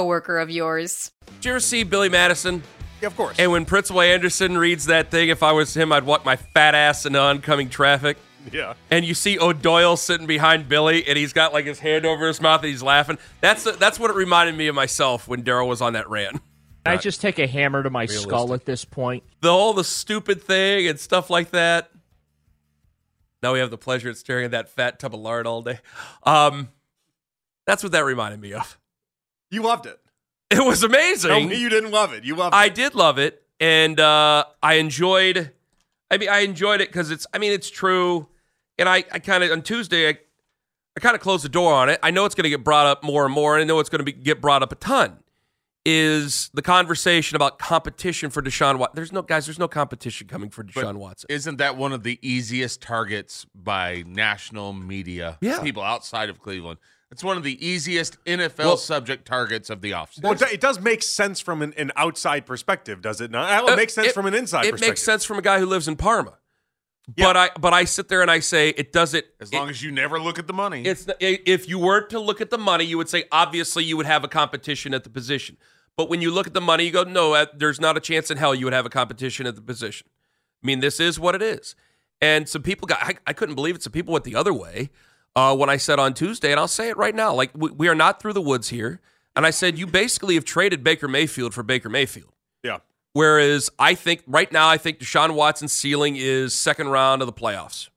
coworker 0.00 0.38
of 0.38 0.50
yours. 0.50 1.12
Did 1.26 1.44
you 1.44 1.50
ever 1.52 1.60
see 1.60 1.84
Billy 1.84 2.08
Madison? 2.08 2.62
Yeah, 3.00 3.08
of 3.08 3.16
course. 3.16 3.36
And 3.38 3.52
when 3.52 3.66
Principal 3.66 4.00
Anderson 4.00 4.56
reads 4.56 4.86
that 4.86 5.10
thing, 5.10 5.28
if 5.28 5.42
I 5.42 5.52
was 5.52 5.76
him, 5.76 5.92
I'd 5.92 6.04
walk 6.04 6.24
my 6.24 6.36
fat 6.36 6.74
ass 6.74 7.04
into 7.04 7.20
oncoming 7.20 7.68
traffic. 7.68 8.16
Yeah. 8.50 8.74
And 8.90 9.04
you 9.04 9.12
see 9.12 9.38
O'Doyle 9.38 9.98
sitting 9.98 10.26
behind 10.26 10.68
Billy, 10.68 11.06
and 11.06 11.18
he's 11.18 11.34
got 11.34 11.52
like 11.52 11.66
his 11.66 11.78
hand 11.78 12.06
over 12.06 12.26
his 12.26 12.40
mouth, 12.40 12.62
and 12.62 12.70
he's 12.70 12.82
laughing. 12.82 13.18
That's 13.42 13.64
that's 13.76 14.00
what 14.00 14.10
it 14.10 14.16
reminded 14.16 14.56
me 14.56 14.68
of 14.68 14.74
myself 14.74 15.28
when 15.28 15.42
Daryl 15.42 15.68
was 15.68 15.82
on 15.82 15.92
that 15.92 16.08
rant. 16.08 16.40
I 16.86 16.96
just 16.96 17.20
take 17.20 17.38
a 17.38 17.46
hammer 17.46 17.82
to 17.82 17.90
my 17.90 18.04
realistic. 18.04 18.30
skull 18.30 18.54
at 18.54 18.64
this 18.64 18.86
point. 18.86 19.22
The 19.42 19.50
whole 19.52 19.74
the 19.74 19.84
stupid 19.84 20.42
thing 20.42 20.88
and 20.88 20.98
stuff 20.98 21.28
like 21.28 21.50
that. 21.50 21.90
Now 23.42 23.52
we 23.52 23.58
have 23.58 23.70
the 23.70 23.78
pleasure 23.78 24.08
of 24.08 24.16
staring 24.16 24.46
at 24.46 24.50
that 24.52 24.70
fat 24.70 24.98
tub 24.98 25.14
of 25.14 25.20
lard 25.20 25.46
all 25.46 25.60
day. 25.60 25.78
Um, 26.22 26.70
that's 27.66 27.82
what 27.82 27.92
that 27.92 28.06
reminded 28.06 28.40
me 28.40 28.54
of. 28.54 28.78
You 29.50 29.62
loved 29.62 29.86
it. 29.86 29.98
It 30.50 30.64
was 30.64 30.82
amazing. 30.82 31.30
Tell 31.30 31.40
me 31.40 31.56
you 31.56 31.68
didn't 31.68 31.92
love 31.92 32.12
it. 32.12 32.24
You 32.24 32.34
loved 32.34 32.54
it. 32.54 32.58
I 32.58 32.68
did 32.68 32.94
love 32.96 33.18
it, 33.18 33.42
and 33.60 34.00
uh, 34.00 34.44
I 34.62 34.74
enjoyed. 34.74 35.52
I 36.10 36.18
mean, 36.18 36.28
I 36.28 36.40
enjoyed 36.40 36.80
it 36.80 36.88
because 36.88 37.10
it's. 37.12 37.26
I 37.32 37.38
mean, 37.38 37.52
it's 37.52 37.70
true, 37.70 38.26
and 38.78 38.88
I, 38.88 39.04
I 39.12 39.20
kind 39.20 39.44
of 39.44 39.52
on 39.52 39.62
Tuesday, 39.62 40.08
I, 40.08 40.18
I 40.96 41.00
kind 41.00 41.14
of 41.14 41.20
closed 41.20 41.44
the 41.44 41.48
door 41.48 41.72
on 41.72 41.88
it. 41.88 42.00
I 42.02 42.10
know 42.10 42.24
it's 42.24 42.34
going 42.34 42.44
to 42.44 42.50
get 42.50 42.64
brought 42.64 42.86
up 42.86 43.04
more 43.04 43.24
and 43.24 43.32
more, 43.32 43.54
and 43.56 43.62
I 43.62 43.64
know 43.64 43.78
it's 43.78 43.90
going 43.90 44.04
to 44.04 44.10
get 44.10 44.40
brought 44.40 44.62
up 44.62 44.72
a 44.72 44.76
ton. 44.76 45.18
Is 45.86 46.50
the 46.52 46.62
conversation 46.62 47.36
about 47.36 47.58
competition 47.58 48.28
for 48.28 48.42
Deshaun 48.42 48.76
Watson? 48.76 48.96
There's 48.96 49.12
no 49.12 49.22
guys. 49.22 49.46
There's 49.46 49.58
no 49.58 49.68
competition 49.68 50.26
coming 50.26 50.50
for 50.50 50.62
Deshaun 50.64 50.82
but 50.82 50.96
Watson. 50.96 51.28
Isn't 51.30 51.56
that 51.56 51.76
one 51.76 51.92
of 51.92 52.02
the 52.02 52.18
easiest 52.22 52.82
targets 52.82 53.46
by 53.54 54.02
national 54.06 54.72
media? 54.72 55.38
Yeah. 55.40 55.60
people 55.62 55.82
outside 55.82 56.28
of 56.28 56.40
Cleveland 56.40 56.80
it's 57.10 57.24
one 57.24 57.36
of 57.36 57.42
the 57.42 57.64
easiest 57.66 58.22
NFL 58.24 58.58
well, 58.58 58.76
subject 58.76 59.26
targets 59.26 59.68
of 59.68 59.80
the 59.80 59.90
offseason. 59.90 60.22
Well, 60.22 60.36
it 60.52 60.60
does 60.60 60.80
make 60.80 61.02
sense 61.02 61.40
from 61.40 61.60
an, 61.60 61.74
an 61.76 61.90
outside 61.96 62.46
perspective, 62.46 63.02
does 63.02 63.20
it 63.20 63.32
not? 63.32 63.64
It 63.64 63.70
uh, 63.70 63.76
makes 63.76 63.94
sense 63.94 64.08
it, 64.08 64.14
from 64.14 64.26
an 64.26 64.34
inside 64.34 64.66
it 64.66 64.72
perspective. 64.72 64.92
makes 64.92 65.02
sense 65.02 65.24
from 65.24 65.38
a 65.38 65.42
guy 65.42 65.58
who 65.58 65.66
lives 65.66 65.88
in 65.88 65.96
Parma. 65.96 66.38
Yeah. 67.16 67.26
But 67.26 67.36
I 67.36 67.50
but 67.58 67.72
I 67.72 67.84
sit 67.84 68.08
there 68.08 68.22
and 68.22 68.30
I 68.30 68.38
say 68.38 68.68
it 68.68 68.92
doesn't 68.92 69.24
as 69.40 69.52
long 69.52 69.66
it, 69.66 69.70
as 69.70 69.82
you 69.82 69.90
never 69.90 70.20
look 70.20 70.38
at 70.38 70.46
the 70.46 70.52
money. 70.52 70.84
It's 70.84 71.08
if 71.18 71.68
you 71.68 71.80
were 71.80 72.02
to 72.02 72.20
look 72.20 72.40
at 72.40 72.50
the 72.50 72.58
money, 72.58 72.84
you 72.84 72.96
would 72.98 73.08
say 73.08 73.24
obviously 73.32 73.82
you 73.82 73.96
would 73.96 74.06
have 74.06 74.22
a 74.22 74.28
competition 74.28 74.94
at 74.94 75.02
the 75.02 75.10
position. 75.10 75.56
But 75.96 76.08
when 76.08 76.22
you 76.22 76.30
look 76.30 76.46
at 76.46 76.54
the 76.54 76.60
money, 76.60 76.84
you 76.84 76.92
go 76.92 77.02
no, 77.02 77.34
uh, 77.34 77.46
there's 77.56 77.80
not 77.80 77.96
a 77.96 78.00
chance 78.00 78.30
in 78.30 78.36
hell 78.36 78.54
you 78.54 78.66
would 78.66 78.72
have 78.72 78.86
a 78.86 78.90
competition 78.90 79.46
at 79.46 79.56
the 79.56 79.62
position. 79.62 80.06
I 80.62 80.66
mean, 80.66 80.78
this 80.78 81.00
is 81.00 81.18
what 81.18 81.34
it 81.34 81.42
is. 81.42 81.74
And 82.20 82.48
some 82.48 82.62
people 82.62 82.86
got 82.86 83.02
I, 83.02 83.16
I 83.26 83.32
couldn't 83.32 83.56
believe 83.56 83.74
it. 83.74 83.82
Some 83.82 83.92
people 83.92 84.12
went 84.12 84.24
the 84.24 84.36
other 84.36 84.54
way 84.54 84.90
uh, 85.36 85.56
when 85.56 85.70
I 85.70 85.76
said 85.76 85.98
on 85.98 86.14
Tuesday, 86.14 86.50
and 86.50 86.60
I'll 86.60 86.68
say 86.68 86.88
it 86.88 86.96
right 86.96 87.14
now. 87.14 87.34
Like 87.34 87.50
we, 87.54 87.70
we 87.70 87.88
are 87.88 87.94
not 87.94 88.20
through 88.20 88.32
the 88.32 88.42
woods 88.42 88.68
here, 88.68 89.00
and 89.36 89.46
I 89.46 89.50
said 89.50 89.78
you 89.78 89.86
basically 89.86 90.34
have 90.34 90.44
traded 90.44 90.82
Baker 90.84 91.08
Mayfield 91.08 91.54
for 91.54 91.62
Baker 91.62 91.88
Mayfield. 91.88 92.32
Yeah. 92.62 92.78
Whereas 93.12 93.70
I 93.78 93.94
think 93.94 94.22
right 94.26 94.50
now, 94.52 94.68
I 94.68 94.78
think 94.78 94.98
Deshaun 94.98 95.34
Watson's 95.34 95.72
ceiling 95.72 96.16
is 96.16 96.54
second 96.54 96.88
round 96.88 97.22
of 97.22 97.26
the 97.26 97.32
playoffs. 97.32 97.88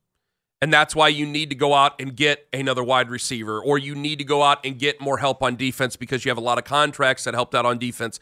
And 0.62 0.72
that's 0.72 0.96
why 0.96 1.09
you 1.09 1.25
need 1.25 1.50
to 1.50 1.57
go 1.57 1.74
out 1.74 2.00
and 2.00 2.16
get 2.16 2.47
another 2.53 2.85
wide 2.85 3.09
receiver, 3.09 3.62
or 3.62 3.78
you 3.78 3.96
need 3.96 4.18
to 4.19 4.24
go 4.24 4.41
out 4.44 4.66
and 4.66 4.80
get 4.80 5.02
more 5.02 5.18
help 5.18 5.44
on 5.44 5.57
defense 5.57 5.97
because 5.97 6.24
you 6.24 6.30
have 6.30 6.38
a 6.38 6.41
lot 6.41 6.57
of 6.57 6.63
contracts 6.63 7.25
that 7.25 7.34
helped 7.34 7.53
out 7.53 7.66
on 7.66 7.78
defense 7.78 8.18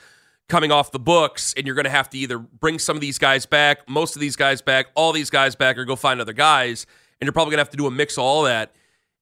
coming 0.50 0.72
off 0.72 0.92
the 0.92 1.00
books, 1.00 1.54
and 1.56 1.68
you're 1.68 1.76
going 1.76 1.86
to 1.86 1.92
have 1.92 2.10
to 2.10 2.18
either 2.18 2.40
bring 2.40 2.80
some 2.80 2.98
of 2.98 3.02
these 3.02 3.20
guys 3.20 3.46
back, 3.46 3.88
most 3.88 4.16
of 4.16 4.20
these 4.20 4.36
guys 4.36 4.60
back, 4.60 4.88
all 4.96 5.14
these 5.14 5.30
guys 5.30 5.56
back, 5.56 5.78
or 5.78 5.86
go 5.86 5.96
find 5.96 6.20
other 6.20 6.34
guys. 6.34 6.88
And 7.20 7.28
you're 7.28 7.32
probably 7.32 7.52
going 7.52 7.60
to 7.60 7.66
have 7.66 7.70
to 7.70 7.78
do 7.78 7.86
a 7.86 7.92
mix 7.92 8.18
of 8.18 8.24
all 8.24 8.42
that 8.44 8.74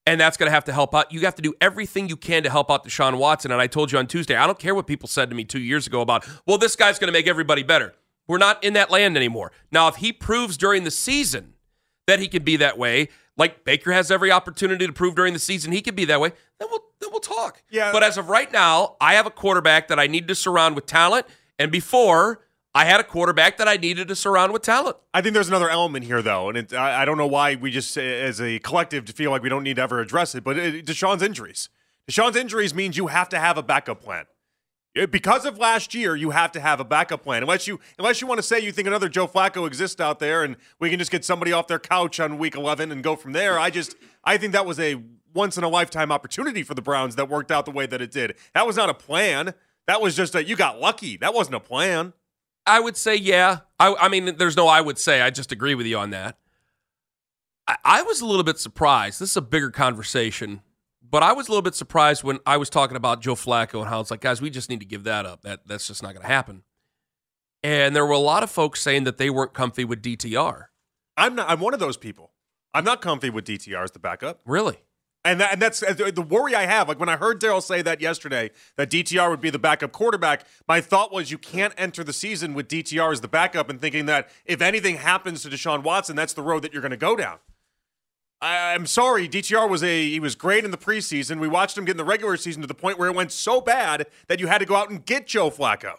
and 0.05 0.19
that's 0.19 0.37
going 0.37 0.47
to 0.47 0.51
have 0.51 0.65
to 0.65 0.73
help 0.73 0.95
out. 0.95 1.11
You 1.11 1.21
have 1.21 1.35
to 1.35 1.41
do 1.41 1.53
everything 1.61 2.09
you 2.09 2.17
can 2.17 2.43
to 2.43 2.49
help 2.49 2.71
out 2.71 2.85
Deshaun 2.85 3.17
Watson. 3.17 3.51
And 3.51 3.61
I 3.61 3.67
told 3.67 3.91
you 3.91 3.97
on 3.99 4.07
Tuesday, 4.07 4.35
I 4.35 4.47
don't 4.47 4.59
care 4.59 4.73
what 4.73 4.87
people 4.87 5.07
said 5.07 5.29
to 5.29 5.35
me 5.35 5.43
two 5.43 5.59
years 5.59 5.87
ago 5.87 6.01
about, 6.01 6.27
well, 6.45 6.57
this 6.57 6.75
guy's 6.75 6.99
going 6.99 7.09
to 7.09 7.11
make 7.11 7.27
everybody 7.27 7.63
better. 7.63 7.93
We're 8.27 8.37
not 8.37 8.63
in 8.63 8.73
that 8.73 8.91
land 8.91 9.17
anymore. 9.17 9.51
Now, 9.71 9.87
if 9.87 9.97
he 9.97 10.13
proves 10.13 10.57
during 10.57 10.83
the 10.83 10.91
season 10.91 11.53
that 12.07 12.19
he 12.19 12.27
can 12.27 12.43
be 12.43 12.57
that 12.57 12.77
way, 12.77 13.09
like 13.37 13.63
Baker 13.63 13.91
has 13.91 14.11
every 14.11 14.31
opportunity 14.31 14.85
to 14.85 14.93
prove 14.93 15.15
during 15.15 15.33
the 15.33 15.39
season 15.39 15.71
he 15.71 15.81
can 15.81 15.95
be 15.95 16.05
that 16.05 16.19
way, 16.19 16.33
then 16.59 16.67
we'll 16.69 16.83
then 16.99 17.09
we'll 17.11 17.21
talk. 17.21 17.63
Yeah. 17.71 17.91
But 17.91 18.03
as 18.03 18.17
of 18.17 18.29
right 18.29 18.51
now, 18.51 18.97
I 18.99 19.13
have 19.13 19.25
a 19.25 19.31
quarterback 19.31 19.87
that 19.87 19.99
I 19.99 20.07
need 20.07 20.27
to 20.27 20.35
surround 20.35 20.75
with 20.75 20.85
talent. 20.85 21.25
And 21.57 21.71
before 21.71 22.41
I 22.75 22.85
had 22.85 22.99
a 22.99 23.03
quarterback 23.03 23.57
that 23.57 23.67
I 23.67 23.77
needed 23.77 24.07
to 24.09 24.15
surround 24.15 24.53
with 24.53 24.61
talent. 24.61 24.97
I 25.13 25.21
think 25.21 25.33
there's 25.33 25.47
another 25.47 25.69
element 25.69 26.05
here, 26.05 26.21
though, 26.21 26.49
and 26.49 26.57
it, 26.57 26.73
I, 26.73 27.01
I, 27.01 27.05
don't 27.05 27.17
know 27.17 27.27
why 27.27 27.55
we 27.55 27.71
just, 27.71 27.97
as 27.97 28.39
a 28.39 28.59
collective, 28.59 29.05
to 29.05 29.13
feel 29.13 29.31
like 29.31 29.41
we 29.41 29.49
don't 29.49 29.63
need 29.63 29.77
to 29.77 29.81
ever 29.81 29.99
address 29.99 30.35
it. 30.35 30.43
But 30.43 30.57
it, 30.57 30.85
Deshaun's 30.85 31.23
injuries, 31.23 31.69
Deshaun's 32.09 32.35
injuries 32.35 32.75
means 32.75 32.95
you 32.95 33.07
have 33.07 33.27
to 33.29 33.39
have 33.39 33.57
a 33.57 33.63
backup 33.63 34.01
plan. 34.01 34.25
Uh, 34.99 35.07
because 35.07 35.45
of 35.45 35.57
last 35.57 35.95
year, 35.95 36.15
you 36.15 36.29
have 36.29 36.51
to 36.51 36.59
have 36.59 36.79
a 36.79 36.83
backup 36.83 37.23
plan. 37.23 37.41
Unless 37.41 37.67
you, 37.67 37.79
unless 37.97 38.21
you 38.21 38.27
want 38.27 38.37
to 38.37 38.43
say 38.43 38.59
you 38.59 38.71
think 38.71 38.87
another 38.87 39.09
Joe 39.09 39.27
Flacco 39.27 39.65
exists 39.65 39.99
out 39.99 40.19
there, 40.19 40.43
and 40.43 40.55
we 40.79 40.91
can 40.91 40.99
just 40.99 41.11
get 41.11 41.25
somebody 41.25 41.51
off 41.51 41.67
their 41.67 41.79
couch 41.79 42.19
on 42.19 42.37
Week 42.37 42.55
11 42.55 42.91
and 42.91 43.03
go 43.03 43.15
from 43.15 43.33
there. 43.33 43.59
I 43.59 43.71
just, 43.71 43.95
I 44.23 44.37
think 44.37 44.53
that 44.53 44.65
was 44.65 44.79
a 44.79 45.01
once 45.33 45.57
in 45.57 45.63
a 45.63 45.69
lifetime 45.69 46.11
opportunity 46.11 46.63
for 46.63 46.73
the 46.73 46.81
Browns 46.81 47.15
that 47.15 47.29
worked 47.29 47.51
out 47.51 47.65
the 47.65 47.71
way 47.71 47.85
that 47.85 48.01
it 48.01 48.11
did. 48.11 48.35
That 48.53 48.65
was 48.65 48.75
not 48.75 48.89
a 48.89 48.93
plan. 48.93 49.53
That 49.87 50.01
was 50.01 50.15
just 50.15 50.35
a 50.35 50.43
you 50.43 50.55
got 50.55 50.79
lucky. 50.79 51.17
That 51.17 51.33
wasn't 51.33 51.55
a 51.55 51.59
plan. 51.59 52.13
I 52.69 52.79
would 52.79 52.97
say, 52.97 53.15
yeah. 53.15 53.59
I, 53.79 53.93
I 53.95 54.09
mean, 54.09 54.35
there's 54.37 54.57
no 54.57 54.67
I 54.67 54.81
would 54.81 54.97
say. 54.97 55.21
I 55.21 55.29
just 55.29 55.51
agree 55.51 55.75
with 55.75 55.85
you 55.85 55.97
on 55.97 56.11
that. 56.11 56.37
I, 57.67 57.77
I 57.83 58.01
was 58.03 58.21
a 58.21 58.25
little 58.25 58.43
bit 58.43 58.59
surprised. 58.59 59.19
This 59.19 59.31
is 59.31 59.37
a 59.37 59.41
bigger 59.41 59.71
conversation, 59.71 60.61
but 61.01 61.23
I 61.23 61.33
was 61.33 61.47
a 61.47 61.51
little 61.51 61.61
bit 61.61 61.75
surprised 61.75 62.23
when 62.23 62.39
I 62.45 62.57
was 62.57 62.69
talking 62.69 62.97
about 62.97 63.21
Joe 63.21 63.35
Flacco 63.35 63.79
and 63.79 63.89
how 63.89 63.99
it's 63.99 64.11
like, 64.11 64.21
guys, 64.21 64.41
we 64.41 64.49
just 64.49 64.69
need 64.69 64.79
to 64.79 64.85
give 64.85 65.03
that 65.03 65.25
up. 65.25 65.41
That 65.41 65.67
that's 65.67 65.87
just 65.87 66.03
not 66.03 66.13
going 66.13 66.21
to 66.21 66.31
happen. 66.31 66.63
And 67.63 67.95
there 67.95 68.05
were 68.05 68.13
a 68.13 68.17
lot 68.19 68.43
of 68.43 68.49
folks 68.49 68.81
saying 68.81 69.03
that 69.03 69.17
they 69.17 69.29
weren't 69.29 69.53
comfy 69.53 69.83
with 69.83 70.01
DTR. 70.01 70.65
I'm 71.17 71.35
not. 71.35 71.49
I'm 71.49 71.59
one 71.59 71.73
of 71.73 71.79
those 71.79 71.97
people. 71.97 72.31
I'm 72.73 72.83
not 72.83 73.01
comfy 73.01 73.29
with 73.29 73.45
DTR 73.45 73.83
as 73.83 73.91
the 73.91 73.99
backup. 73.99 74.41
Really? 74.45 74.77
And 75.25 75.41
that, 75.41 75.53
and 75.53 75.61
that's 75.61 75.81
the 75.81 76.25
worry 76.27 76.55
I 76.55 76.65
have. 76.65 76.87
Like 76.87 76.99
when 76.99 77.09
I 77.09 77.17
heard 77.17 77.41
Daryl 77.41 77.61
say 77.61 77.81
that 77.81 77.99
yesterday, 77.99 78.51
that 78.77 78.89
DTR 78.89 79.29
would 79.29 79.41
be 79.41 79.49
the 79.49 79.59
backup 79.59 79.91
quarterback. 79.91 80.45
My 80.67 80.79
thought 80.79 81.11
was 81.11 81.29
you 81.29 81.37
can't 81.37 81.73
enter 81.77 82.05
the 82.05 82.13
season 82.13 82.53
with 82.53 82.69
DTR 82.69 83.11
as 83.11 83.19
the 83.19 83.27
backup 83.27 83.69
and 83.69 83.81
thinking 83.81 84.05
that 84.05 84.29
if 84.45 84.61
anything 84.61 84.95
happens 84.95 85.43
to 85.43 85.49
Deshaun 85.49 85.83
Watson, 85.83 86.15
that's 86.15 86.33
the 86.33 86.41
road 86.41 86.61
that 86.63 86.71
you're 86.71 86.81
going 86.81 86.91
to 86.91 86.97
go 86.97 87.17
down. 87.17 87.39
I, 88.41 88.73
I'm 88.73 88.85
sorry, 88.85 89.27
DTR 89.27 89.69
was 89.69 89.83
a 89.83 90.09
he 90.09 90.21
was 90.21 90.35
great 90.35 90.63
in 90.63 90.71
the 90.71 90.77
preseason. 90.77 91.41
We 91.41 91.49
watched 91.49 91.77
him 91.77 91.83
get 91.83 91.91
in 91.91 91.97
the 91.97 92.05
regular 92.05 92.37
season 92.37 92.61
to 92.61 92.67
the 92.67 92.73
point 92.73 92.97
where 92.97 93.09
it 93.09 93.15
went 93.15 93.33
so 93.33 93.59
bad 93.59 94.07
that 94.27 94.39
you 94.39 94.47
had 94.47 94.59
to 94.59 94.65
go 94.65 94.75
out 94.75 94.89
and 94.89 95.05
get 95.05 95.27
Joe 95.27 95.51
Flacco. 95.51 95.95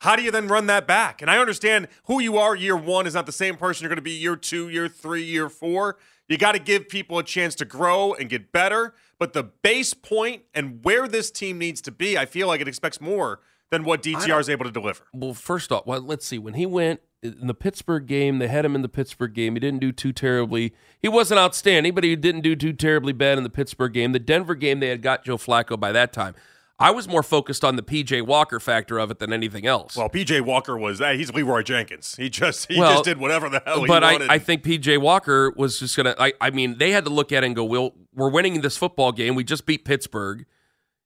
How 0.00 0.16
do 0.16 0.22
you 0.22 0.30
then 0.30 0.48
run 0.48 0.66
that 0.66 0.86
back? 0.86 1.22
And 1.22 1.30
I 1.30 1.38
understand 1.38 1.86
who 2.06 2.18
you 2.18 2.36
are 2.36 2.56
year 2.56 2.76
one 2.76 3.06
is 3.06 3.14
not 3.14 3.26
the 3.26 3.32
same 3.32 3.56
person 3.56 3.84
you're 3.84 3.88
going 3.88 3.96
to 3.96 4.02
be 4.02 4.10
year 4.10 4.34
two, 4.34 4.68
year 4.68 4.88
three, 4.88 5.22
year 5.22 5.48
four. 5.48 5.96
You 6.28 6.38
got 6.38 6.52
to 6.52 6.58
give 6.58 6.88
people 6.88 7.18
a 7.18 7.22
chance 7.24 7.54
to 7.56 7.64
grow 7.64 8.14
and 8.14 8.28
get 8.28 8.52
better. 8.52 8.94
But 9.18 9.32
the 9.32 9.44
base 9.44 9.94
point 9.94 10.42
and 10.54 10.84
where 10.84 11.06
this 11.06 11.30
team 11.30 11.58
needs 11.58 11.80
to 11.82 11.92
be, 11.92 12.18
I 12.18 12.26
feel 12.26 12.48
like 12.48 12.60
it 12.60 12.68
expects 12.68 13.00
more 13.00 13.40
than 13.70 13.84
what 13.84 14.02
DTR 14.02 14.40
is 14.40 14.48
able 14.48 14.64
to 14.64 14.70
deliver. 14.70 15.04
Well, 15.14 15.34
first 15.34 15.72
off, 15.72 15.86
well, 15.86 16.00
let's 16.00 16.26
see. 16.26 16.38
When 16.38 16.54
he 16.54 16.66
went 16.66 17.00
in 17.22 17.46
the 17.46 17.54
Pittsburgh 17.54 18.06
game, 18.06 18.38
they 18.38 18.48
had 18.48 18.64
him 18.64 18.74
in 18.74 18.82
the 18.82 18.88
Pittsburgh 18.88 19.32
game. 19.32 19.54
He 19.54 19.60
didn't 19.60 19.80
do 19.80 19.92
too 19.92 20.12
terribly. 20.12 20.74
He 21.00 21.08
wasn't 21.08 21.38
outstanding, 21.40 21.94
but 21.94 22.04
he 22.04 22.16
didn't 22.16 22.42
do 22.42 22.56
too 22.56 22.72
terribly 22.72 23.12
bad 23.12 23.38
in 23.38 23.44
the 23.44 23.50
Pittsburgh 23.50 23.92
game. 23.92 24.12
The 24.12 24.18
Denver 24.18 24.54
game, 24.54 24.80
they 24.80 24.88
had 24.88 25.02
got 25.02 25.24
Joe 25.24 25.38
Flacco 25.38 25.78
by 25.78 25.92
that 25.92 26.12
time. 26.12 26.34
I 26.82 26.90
was 26.90 27.06
more 27.06 27.22
focused 27.22 27.64
on 27.64 27.76
the 27.76 27.82
PJ 27.82 28.26
Walker 28.26 28.58
factor 28.58 28.98
of 28.98 29.10
it 29.10 29.18
than 29.18 29.32
anything 29.32 29.66
else. 29.66 29.96
Well, 29.96 30.08
PJ 30.08 30.40
Walker 30.42 30.76
was 30.76 30.98
that 30.98 31.16
he's 31.16 31.32
Leeroy 31.32 31.62
Jenkins. 31.62 32.16
He 32.16 32.28
just 32.28 32.70
he 32.70 32.78
well, 32.78 32.94
just 32.94 33.04
did 33.04 33.18
whatever 33.18 33.48
the 33.48 33.62
hell 33.64 33.86
but 33.86 34.02
I, 34.02 34.34
I, 34.34 34.38
think 34.38 34.64
PJ 34.64 35.00
Walker 35.00 35.52
was 35.56 35.78
just 35.78 35.96
gonna. 35.96 36.14
I, 36.18 36.32
I 36.40 36.50
mean, 36.50 36.78
they 36.78 36.90
had 36.90 37.04
to 37.04 37.10
look 37.10 37.32
at 37.32 37.44
it 37.44 37.46
and 37.46 37.56
go, 37.56 37.64
"Well, 37.64 37.92
we're 38.14 38.30
winning 38.30 38.60
this 38.60 38.76
football 38.76 39.12
game. 39.12 39.34
We 39.34 39.44
just 39.44 39.64
beat 39.64 39.84
Pittsburgh. 39.84 40.44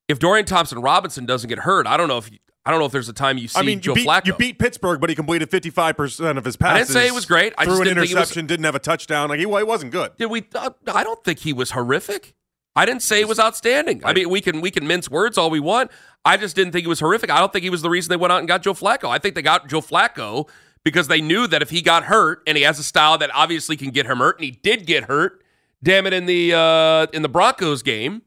If 0.08 0.18
Dorian 0.18 0.46
Thompson 0.46 0.80
Robinson 0.80 1.26
doesn't 1.26 1.48
get 1.48 1.60
hurt, 1.60 1.86
I 1.86 1.96
don't 1.96 2.08
know 2.08 2.18
if 2.18 2.30
I 2.64 2.70
don't 2.70 2.80
know 2.80 2.86
if 2.86 2.92
there's 2.92 3.08
a 3.08 3.12
time 3.12 3.38
you 3.38 3.48
see 3.48 3.58
I 3.58 3.62
mean, 3.62 3.80
Joe 3.80 3.92
you 3.92 3.96
beat, 3.96 4.08
Flacco. 4.08 4.26
You 4.26 4.34
beat 4.34 4.58
Pittsburgh, 4.58 5.00
but 5.00 5.10
he 5.10 5.14
completed 5.14 5.50
55 5.50 5.96
percent 5.96 6.38
of 6.38 6.44
his 6.44 6.56
passes. 6.56 6.74
I 6.74 6.78
didn't 6.78 6.90
say 6.90 7.06
it 7.08 7.14
was 7.14 7.26
great. 7.26 7.52
I 7.58 7.64
threw 7.64 7.78
just 7.78 7.82
an 7.82 7.88
interception. 7.88 8.44
Was, 8.44 8.48
didn't 8.48 8.64
have 8.64 8.74
a 8.74 8.80
touchdown. 8.80 9.28
Like 9.28 9.40
he, 9.40 9.46
well, 9.46 9.58
he 9.58 9.64
wasn't 9.64 9.92
good. 9.92 10.16
Did 10.16 10.26
we? 10.26 10.46
Uh, 10.54 10.70
I 10.92 11.04
don't 11.04 11.22
think 11.22 11.40
he 11.40 11.52
was 11.52 11.72
horrific. 11.72 12.34
I 12.76 12.84
didn't 12.84 13.02
say 13.02 13.20
it 13.20 13.28
was 13.28 13.40
outstanding. 13.40 14.02
I 14.04 14.12
mean, 14.12 14.28
we 14.28 14.42
can 14.42 14.60
we 14.60 14.70
can 14.70 14.86
mince 14.86 15.10
words 15.10 15.38
all 15.38 15.48
we 15.48 15.60
want. 15.60 15.90
I 16.26 16.36
just 16.36 16.54
didn't 16.54 16.72
think 16.72 16.84
he 16.84 16.88
was 16.88 17.00
horrific. 17.00 17.30
I 17.30 17.40
don't 17.40 17.52
think 17.52 17.62
he 17.62 17.70
was 17.70 17.80
the 17.80 17.88
reason 17.88 18.10
they 18.10 18.16
went 18.16 18.32
out 18.32 18.40
and 18.40 18.46
got 18.46 18.62
Joe 18.62 18.74
Flacco. 18.74 19.08
I 19.08 19.18
think 19.18 19.34
they 19.34 19.42
got 19.42 19.68
Joe 19.68 19.80
Flacco 19.80 20.48
because 20.84 21.08
they 21.08 21.22
knew 21.22 21.46
that 21.46 21.62
if 21.62 21.70
he 21.70 21.80
got 21.80 22.04
hurt 22.04 22.42
and 22.46 22.56
he 22.56 22.64
has 22.64 22.78
a 22.78 22.82
style 22.82 23.16
that 23.18 23.30
obviously 23.34 23.76
can 23.76 23.90
get 23.90 24.06
him 24.06 24.18
hurt, 24.18 24.36
and 24.36 24.44
he 24.44 24.50
did 24.50 24.86
get 24.86 25.04
hurt, 25.04 25.42
damn 25.82 26.06
it, 26.06 26.12
in 26.12 26.26
the 26.26 26.52
uh, 26.52 27.06
in 27.14 27.22
the 27.22 27.28
Broncos 27.28 27.82
game, 27.82 28.22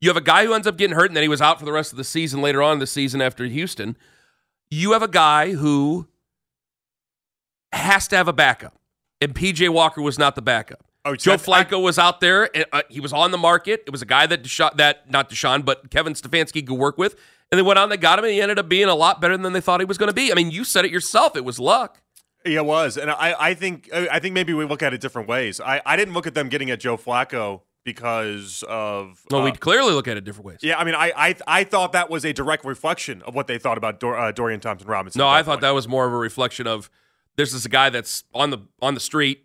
you 0.00 0.08
have 0.08 0.16
a 0.16 0.22
guy 0.22 0.46
who 0.46 0.54
ends 0.54 0.66
up 0.66 0.76
getting 0.76 0.94
hurt 0.94 1.10
and 1.10 1.16
then 1.16 1.22
he 1.22 1.28
was 1.28 1.42
out 1.42 1.58
for 1.58 1.64
the 1.64 1.72
rest 1.72 1.92
of 1.92 1.98
the 1.98 2.04
season 2.04 2.40
later 2.40 2.62
on 2.62 2.74
in 2.74 2.78
the 2.78 2.86
season 2.86 3.20
after 3.20 3.44
Houston. 3.46 3.96
You 4.70 4.92
have 4.92 5.02
a 5.02 5.08
guy 5.08 5.54
who 5.54 6.06
has 7.72 8.06
to 8.08 8.16
have 8.16 8.28
a 8.28 8.32
backup, 8.32 8.78
and 9.20 9.34
PJ 9.34 9.68
Walker 9.70 10.00
was 10.00 10.18
not 10.18 10.36
the 10.36 10.42
backup. 10.42 10.87
Oh, 11.04 11.14
Joe 11.16 11.34
I- 11.34 11.36
Flacco 11.36 11.82
was 11.82 11.98
out 11.98 12.20
there. 12.20 12.54
and, 12.54 12.66
Uh, 12.72 12.82
he 12.88 13.00
was 13.00 13.12
on 13.12 13.30
the 13.30 13.38
market. 13.38 13.82
It 13.86 13.90
was 13.90 14.02
a 14.02 14.06
guy 14.06 14.26
that 14.26 14.42
Deshaun, 14.42 14.76
that 14.76 15.10
not 15.10 15.30
Deshaun, 15.30 15.64
but 15.64 15.90
Kevin 15.90 16.12
Stefanski 16.14 16.66
could 16.66 16.76
work 16.76 16.98
with. 16.98 17.14
And 17.50 17.58
they 17.58 17.62
went 17.62 17.78
on, 17.78 17.88
they 17.88 17.96
got 17.96 18.18
him, 18.18 18.26
and 18.26 18.34
he 18.34 18.42
ended 18.42 18.58
up 18.58 18.68
being 18.68 18.88
a 18.88 18.94
lot 18.94 19.20
better 19.20 19.36
than 19.36 19.52
they 19.54 19.60
thought 19.60 19.80
he 19.80 19.86
was 19.86 19.96
going 19.96 20.08
to 20.08 20.14
be. 20.14 20.30
I 20.30 20.34
mean, 20.34 20.50
you 20.50 20.64
said 20.64 20.84
it 20.84 20.90
yourself. 20.90 21.34
It 21.34 21.44
was 21.46 21.58
luck. 21.58 22.02
Yeah, 22.44 22.58
it 22.60 22.66
was, 22.66 22.96
and 22.96 23.10
I, 23.10 23.34
I 23.38 23.54
think 23.54 23.90
I 23.92 24.18
think 24.20 24.32
maybe 24.34 24.54
we 24.54 24.64
look 24.64 24.82
at 24.82 24.94
it 24.94 25.00
different 25.00 25.28
ways. 25.28 25.60
I, 25.60 25.82
I 25.84 25.96
didn't 25.96 26.14
look 26.14 26.26
at 26.26 26.34
them 26.34 26.48
getting 26.48 26.70
at 26.70 26.78
Joe 26.78 26.96
Flacco 26.96 27.62
because 27.84 28.62
of 28.68 29.22
Well, 29.30 29.40
uh, 29.40 29.44
we 29.44 29.52
clearly 29.52 29.92
look 29.92 30.06
at 30.08 30.16
it 30.16 30.24
different 30.24 30.46
ways. 30.46 30.58
yeah. 30.62 30.78
I 30.78 30.84
mean, 30.84 30.94
I, 30.94 31.12
I 31.16 31.34
I 31.46 31.64
thought 31.64 31.92
that 31.92 32.08
was 32.10 32.24
a 32.24 32.32
direct 32.32 32.64
reflection 32.64 33.22
of 33.22 33.34
what 33.34 33.46
they 33.48 33.58
thought 33.58 33.76
about 33.78 33.98
Dor, 33.98 34.16
uh, 34.16 34.30
Dorian 34.30 34.60
Thompson 34.60 34.88
Robinson. 34.88 35.18
No, 35.18 35.26
I 35.28 35.42
thought 35.42 35.52
point. 35.52 35.60
that 35.62 35.70
was 35.70 35.88
more 35.88 36.06
of 36.06 36.12
a 36.12 36.16
reflection 36.16 36.66
of 36.66 36.90
this 37.36 37.52
is 37.52 37.66
a 37.66 37.68
guy 37.68 37.90
that's 37.90 38.24
on 38.34 38.50
the 38.50 38.58
on 38.80 38.94
the 38.94 39.00
street. 39.00 39.44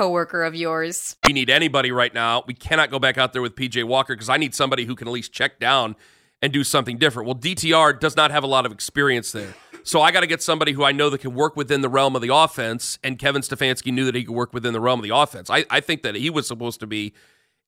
of 0.01 0.55
yours. 0.55 1.15
We 1.25 1.33
need 1.33 1.49
anybody 1.49 1.91
right 1.91 2.13
now. 2.13 2.43
We 2.47 2.53
cannot 2.53 2.89
go 2.91 2.99
back 2.99 3.17
out 3.17 3.33
there 3.33 3.41
with 3.41 3.55
PJ 3.55 3.83
Walker 3.83 4.15
because 4.15 4.29
I 4.29 4.37
need 4.37 4.55
somebody 4.55 4.85
who 4.85 4.95
can 4.95 5.07
at 5.07 5.13
least 5.13 5.31
check 5.31 5.59
down 5.59 5.95
and 6.41 6.51
do 6.51 6.63
something 6.63 6.97
different. 6.97 7.27
Well, 7.27 7.35
DTR 7.35 7.99
does 7.99 8.15
not 8.15 8.31
have 8.31 8.43
a 8.43 8.47
lot 8.47 8.65
of 8.65 8.71
experience 8.71 9.31
there. 9.31 9.53
So 9.83 10.01
I 10.01 10.11
got 10.11 10.21
to 10.21 10.27
get 10.27 10.41
somebody 10.41 10.73
who 10.73 10.83
I 10.83 10.91
know 10.91 11.09
that 11.09 11.19
can 11.19 11.33
work 11.33 11.55
within 11.55 11.81
the 11.81 11.89
realm 11.89 12.15
of 12.15 12.21
the 12.21 12.33
offense. 12.33 12.99
And 13.03 13.17
Kevin 13.17 13.41
Stefanski 13.41 13.91
knew 13.91 14.05
that 14.05 14.15
he 14.15 14.23
could 14.23 14.35
work 14.35 14.53
within 14.53 14.73
the 14.73 14.79
realm 14.79 14.99
of 14.99 15.03
the 15.03 15.15
offense. 15.15 15.49
I, 15.49 15.65
I 15.69 15.79
think 15.79 16.03
that 16.03 16.15
he 16.15 16.29
was 16.29 16.47
supposed 16.47 16.79
to 16.81 16.87
be 16.87 17.13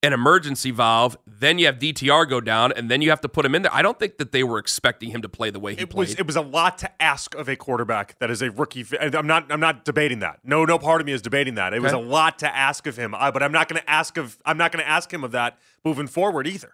an 0.03 0.13
emergency 0.13 0.69
valve. 0.69 1.17
Then 1.25 1.57
you 1.57 1.65
have 1.65 1.79
DTR 1.79 2.29
go 2.29 2.41
down, 2.41 2.73
and 2.73 2.91
then 2.91 3.01
you 3.01 3.09
have 3.09 3.21
to 3.21 3.29
put 3.29 3.45
him 3.45 3.55
in 3.55 3.63
there. 3.63 3.73
I 3.73 3.81
don't 3.81 3.97
think 3.97 4.17
that 4.17 4.33
they 4.33 4.43
were 4.43 4.59
expecting 4.59 5.09
him 5.09 5.21
to 5.21 5.29
play 5.29 5.49
the 5.49 5.59
way 5.59 5.73
he 5.73 5.81
it 5.81 5.89
played. 5.89 6.09
was 6.09 6.15
it 6.15 6.27
was 6.27 6.35
a 6.35 6.41
lot 6.41 6.77
to 6.79 7.01
ask 7.01 7.33
of 7.33 7.47
a 7.47 7.55
quarterback 7.55 8.19
that 8.19 8.29
is 8.29 8.41
a 8.41 8.51
rookie. 8.51 8.85
I'm 8.99 9.25
not 9.25 9.51
I'm 9.51 9.61
not 9.61 9.85
debating 9.85 10.19
that. 10.19 10.41
No, 10.43 10.65
no 10.65 10.77
part 10.77 11.01
of 11.01 11.07
me 11.07 11.13
is 11.13 11.21
debating 11.21 11.55
that. 11.55 11.73
It 11.73 11.81
was 11.81 11.93
a 11.93 11.97
lot 11.97 12.39
to 12.39 12.55
ask 12.55 12.85
of 12.85 12.97
him. 12.97 13.15
I, 13.15 13.31
but 13.31 13.41
I'm 13.41 13.53
not 13.53 13.69
going 13.69 13.81
to 13.81 13.89
ask 13.89 14.17
of 14.17 14.37
I'm 14.45 14.57
not 14.57 14.71
going 14.71 14.83
to 14.83 14.89
ask 14.89 15.11
him 15.11 15.23
of 15.23 15.31
that 15.31 15.57
moving 15.83 16.07
forward 16.07 16.45
either. 16.45 16.73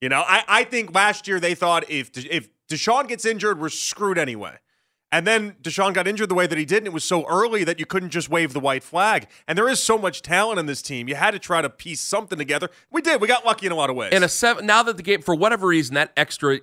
You 0.00 0.08
know, 0.08 0.22
I, 0.26 0.44
I 0.46 0.64
think 0.64 0.94
last 0.94 1.26
year 1.26 1.40
they 1.40 1.54
thought 1.54 1.90
if 1.90 2.16
if 2.16 2.48
Deshaun 2.68 3.08
gets 3.08 3.24
injured, 3.24 3.60
we're 3.60 3.68
screwed 3.68 4.18
anyway. 4.18 4.56
And 5.14 5.28
then 5.28 5.52
Deshaun 5.62 5.94
got 5.94 6.08
injured 6.08 6.28
the 6.28 6.34
way 6.34 6.48
that 6.48 6.58
he 6.58 6.64
did, 6.64 6.78
and 6.78 6.88
it 6.88 6.92
was 6.92 7.04
so 7.04 7.24
early 7.28 7.62
that 7.62 7.78
you 7.78 7.86
couldn't 7.86 8.10
just 8.10 8.28
wave 8.28 8.52
the 8.52 8.58
white 8.58 8.82
flag. 8.82 9.28
And 9.46 9.56
there 9.56 9.68
is 9.68 9.80
so 9.80 9.96
much 9.96 10.22
talent 10.22 10.58
in 10.58 10.66
this 10.66 10.82
team. 10.82 11.06
You 11.06 11.14
had 11.14 11.30
to 11.30 11.38
try 11.38 11.62
to 11.62 11.70
piece 11.70 12.00
something 12.00 12.36
together. 12.36 12.68
We 12.90 13.00
did. 13.00 13.20
We 13.20 13.28
got 13.28 13.46
lucky 13.46 13.66
in 13.66 13.70
a 13.70 13.76
lot 13.76 13.90
of 13.90 13.94
ways. 13.94 14.10
And 14.12 14.24
a 14.24 14.28
seven 14.28 14.66
now 14.66 14.82
that 14.82 14.96
the 14.96 15.04
game 15.04 15.22
for 15.22 15.36
whatever 15.36 15.68
reason 15.68 15.94
that 15.94 16.12
extra 16.16 16.58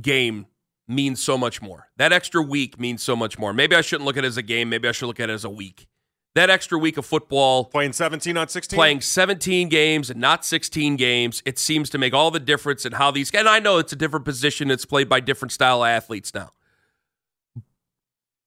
game 0.00 0.46
means 0.88 1.22
so 1.22 1.36
much 1.36 1.60
more. 1.60 1.90
That 1.98 2.14
extra 2.14 2.40
week 2.40 2.80
means 2.80 3.02
so 3.02 3.14
much 3.14 3.38
more. 3.38 3.52
Maybe 3.52 3.76
I 3.76 3.82
shouldn't 3.82 4.06
look 4.06 4.16
at 4.16 4.24
it 4.24 4.28
as 4.28 4.38
a 4.38 4.42
game. 4.42 4.70
Maybe 4.70 4.88
I 4.88 4.92
should 4.92 5.06
look 5.06 5.20
at 5.20 5.28
it 5.28 5.34
as 5.34 5.44
a 5.44 5.50
week. 5.50 5.86
That 6.34 6.48
extra 6.48 6.78
week 6.78 6.96
of 6.96 7.04
football, 7.04 7.66
playing 7.66 7.92
17 7.92 8.38
on 8.38 8.48
16. 8.48 8.74
playing 8.74 9.02
17 9.02 9.68
games 9.68 10.08
and 10.08 10.18
not 10.18 10.46
16 10.46 10.96
games, 10.96 11.42
it 11.44 11.58
seems 11.58 11.90
to 11.90 11.98
make 11.98 12.14
all 12.14 12.30
the 12.30 12.40
difference 12.40 12.86
in 12.86 12.92
how 12.92 13.10
these. 13.10 13.30
And 13.32 13.46
I 13.46 13.58
know 13.58 13.76
it's 13.76 13.92
a 13.92 13.96
different 13.96 14.24
position. 14.24 14.70
It's 14.70 14.86
played 14.86 15.10
by 15.10 15.20
different 15.20 15.52
style 15.52 15.84
athletes 15.84 16.32
now. 16.32 16.52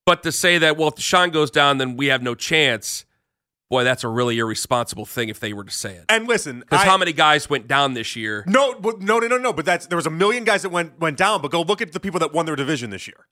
But 0.05 0.23
to 0.23 0.31
say 0.31 0.57
that 0.59 0.77
well, 0.77 0.89
if 0.89 0.95
Deshaun 0.95 1.31
goes 1.31 1.49
down, 1.51 1.77
then 1.79 1.97
we 1.97 2.07
have 2.07 2.21
no 2.21 2.35
chance. 2.35 3.05
Boy, 3.71 3.83
that's 3.83 4.03
a 4.03 4.07
really 4.07 4.37
irresponsible 4.37 5.05
thing 5.05 5.29
if 5.29 5.39
they 5.39 5.51
were 5.51 5.63
to 5.63 5.71
say 5.71 5.95
it. 5.95 6.05
And 6.07 6.27
listen, 6.27 6.59
Because 6.59 6.83
how 6.83 6.97
many 6.97 7.13
guys 7.13 7.49
went 7.49 7.67
down 7.67 7.95
this 7.95 8.15
year? 8.15 8.43
No, 8.47 8.75
but- 8.79 9.01
no, 9.01 9.17
no, 9.17 9.27
no, 9.27 9.37
no. 9.37 9.51
But 9.53 9.65
that's 9.65 9.87
there 9.87 9.95
was 9.95 10.05
a 10.05 10.11
million 10.11 10.43
guys 10.43 10.61
that 10.61 10.69
went 10.69 10.99
went 10.99 11.17
down. 11.17 11.41
But 11.41 11.49
go 11.51 11.61
look 11.63 11.81
at 11.81 11.91
the 11.91 11.99
people 11.99 12.19
that 12.19 12.31
won 12.33 12.45
their 12.45 12.55
division 12.55 12.91
this 12.91 13.07
year. 13.07 13.25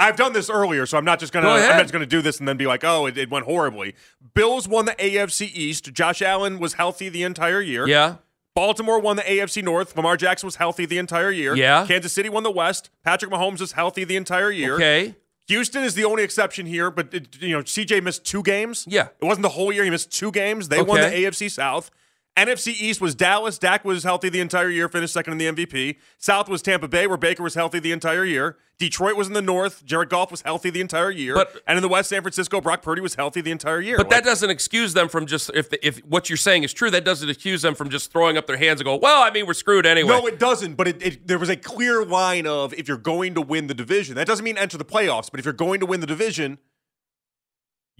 I've 0.00 0.14
done 0.14 0.32
this 0.32 0.48
earlier, 0.48 0.86
so 0.86 0.96
I'm 0.96 1.04
not 1.04 1.18
just 1.18 1.32
gonna 1.32 1.46
Go 1.46 1.54
I'm 1.56 1.76
not 1.76 1.80
just 1.82 1.92
gonna 1.92 2.06
do 2.06 2.22
this 2.22 2.38
and 2.38 2.46
then 2.46 2.56
be 2.56 2.66
like, 2.66 2.84
oh, 2.84 3.06
it, 3.06 3.18
it 3.18 3.28
went 3.30 3.46
horribly. 3.46 3.96
Bills 4.34 4.68
won 4.68 4.84
the 4.84 4.92
AFC 4.92 5.50
East. 5.52 5.92
Josh 5.92 6.22
Allen 6.22 6.60
was 6.60 6.74
healthy 6.74 7.08
the 7.08 7.24
entire 7.24 7.60
year. 7.60 7.88
Yeah. 7.88 8.16
Baltimore 8.54 9.00
won 9.00 9.16
the 9.16 9.22
AFC 9.22 9.62
North. 9.62 9.96
Lamar 9.96 10.16
Jackson 10.16 10.46
was 10.46 10.56
healthy 10.56 10.86
the 10.86 10.98
entire 10.98 11.32
year. 11.32 11.56
Yeah. 11.56 11.84
Kansas 11.86 12.12
City 12.12 12.28
won 12.28 12.44
the 12.44 12.50
West. 12.50 12.90
Patrick 13.04 13.30
Mahomes 13.32 13.60
was 13.60 13.72
healthy 13.72 14.04
the 14.04 14.14
entire 14.16 14.50
year. 14.52 14.74
Okay. 14.74 15.16
Houston 15.48 15.82
is 15.82 15.94
the 15.94 16.04
only 16.04 16.22
exception 16.22 16.66
here, 16.66 16.90
but 16.90 17.12
it, 17.12 17.40
you 17.42 17.52
know 17.52 17.62
CJ 17.62 18.02
missed 18.02 18.24
two 18.24 18.42
games. 18.42 18.84
Yeah. 18.88 19.08
it 19.20 19.24
wasn't 19.24 19.42
the 19.42 19.48
whole 19.50 19.72
year. 19.72 19.84
He 19.84 19.90
missed 19.90 20.12
two 20.12 20.30
games. 20.30 20.68
They 20.68 20.82
won 20.82 21.00
the 21.00 21.06
AFC 21.08 21.50
South. 21.50 21.90
NFC 22.38 22.68
East 22.68 23.00
was 23.00 23.14
Dallas. 23.14 23.58
Dak 23.58 23.84
was 23.84 24.04
healthy 24.04 24.28
the 24.28 24.40
entire 24.40 24.70
year, 24.70 24.88
finished 24.88 25.12
second 25.12 25.32
in 25.32 25.38
the 25.38 25.66
MVP. 25.66 25.96
South 26.18 26.48
was 26.48 26.62
Tampa 26.62 26.88
Bay, 26.88 27.06
where 27.06 27.16
Baker 27.16 27.42
was 27.42 27.54
healthy 27.54 27.78
the 27.78 27.92
entire 27.92 28.24
year. 28.24 28.56
Detroit 28.78 29.16
was 29.16 29.26
in 29.26 29.32
the 29.32 29.42
North. 29.42 29.84
Jared 29.84 30.08
Goff 30.08 30.30
was 30.30 30.42
healthy 30.42 30.70
the 30.70 30.80
entire 30.80 31.10
year. 31.10 31.34
But- 31.34 31.62
and 31.66 31.76
in 31.76 31.82
the 31.82 31.88
West, 31.88 32.08
San 32.10 32.22
Francisco, 32.22 32.60
Brock 32.60 32.80
Purdy 32.82 33.00
was 33.00 33.16
healthy 33.16 33.40
the 33.40 33.50
entire 33.50 33.80
year. 33.80 33.96
But 33.96 34.08
that 34.10 34.22
doesn't 34.22 34.50
excuse 34.50 34.94
them 34.94 35.08
from 35.08 35.26
just 35.26 35.50
if 35.52 35.68
if 35.82 35.98
what 36.04 36.30
you're 36.30 36.36
saying 36.36 36.62
is 36.62 36.72
true. 36.72 36.90
That 36.90 37.04
doesn't 37.04 37.28
excuse 37.28 37.62
them 37.62 37.74
from 37.74 37.90
just 37.90 38.12
throwing 38.12 38.36
up 38.36 38.46
their 38.46 38.56
hands 38.56 38.80
and 38.80 38.84
go, 38.84 38.94
"Well, 38.96 39.20
I 39.20 39.30
mean, 39.30 39.46
we're 39.46 39.54
screwed 39.54 39.84
anyway." 39.84 40.08
No, 40.10 40.26
it 40.26 40.38
doesn't. 40.38 40.74
But 40.74 40.88
it, 40.88 41.02
it, 41.02 41.26
there 41.26 41.38
was 41.38 41.48
a 41.48 41.56
clear 41.56 42.04
line 42.04 42.46
of 42.46 42.72
if 42.74 42.86
you're 42.86 42.96
going 42.96 43.34
to 43.34 43.40
win 43.40 43.66
the 43.66 43.74
division, 43.74 44.14
that 44.14 44.28
doesn't 44.28 44.44
mean 44.44 44.56
enter 44.56 44.78
the 44.78 44.84
playoffs. 44.84 45.28
But 45.30 45.40
if 45.40 45.44
you're 45.44 45.52
going 45.54 45.80
to 45.80 45.86
win 45.86 45.98
the 46.00 46.06
division, 46.06 46.58